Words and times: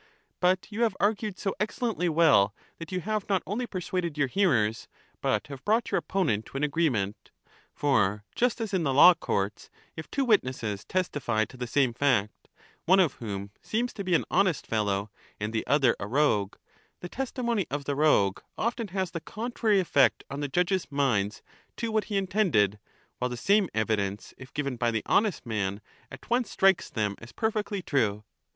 But 0.39 0.65
you 0.71 0.81
have 0.81 0.97
argued 0.99 1.37
so 1.37 1.53
excellently 1.59 2.09
well 2.09 2.55
that 2.79 2.91
you 2.91 3.01
have 3.01 3.29
not 3.29 3.43
only 3.45 3.67
persuaded 3.67 4.17
your 4.17 4.25
hearers, 4.29 4.87
but 5.21 5.45
have 5.45 5.63
brought 5.63 5.91
your 5.91 5.99
opponent 5.99 6.47
to 6.47 6.57
an 6.57 6.63
agree 6.63 6.89
ment. 6.89 7.29
For 7.75 8.23
just 8.33 8.59
as 8.59 8.73
in 8.73 8.81
the 8.81 8.95
law 8.95 9.13
courts, 9.13 9.69
if 9.95 10.09
two 10.09 10.25
witnesses 10.25 10.83
testify 10.85 11.45
to 11.45 11.55
the 11.55 11.67
same 11.67 11.93
fact, 11.93 12.47
one 12.85 12.99
of 12.99 13.13
whom 13.21 13.51
seems 13.61 13.93
to 13.93 14.03
be 14.03 14.15
an 14.15 14.25
honest 14.31 14.65
fellow 14.65 15.11
and 15.39 15.53
the 15.53 15.67
other 15.67 15.95
a 15.99 16.07
rogue, 16.07 16.55
the 17.01 17.07
testimony 17.07 17.67
of 17.69 17.85
the 17.85 17.95
rogue 17.95 18.39
often 18.57 18.87
has 18.87 19.11
the 19.11 19.21
contrary 19.21 19.79
effect 19.79 20.23
on 20.31 20.39
the 20.39 20.47
judges' 20.47 20.91
minds 20.91 21.43
to 21.77 21.91
what 21.91 22.05
he 22.05 22.17
intended, 22.17 22.79
while 23.19 23.29
the 23.29 23.37
same 23.37 23.69
evidence 23.75 24.33
if 24.35 24.51
given 24.51 24.77
by 24.77 24.89
the 24.89 25.03
honest 25.05 25.45
man 25.45 25.79
at 26.11 26.27
once 26.27 26.49
strikes 26.49 26.89
them 26.89 27.13
as 27.19 27.31
perfectly 27.31 27.83
true. 27.83 28.23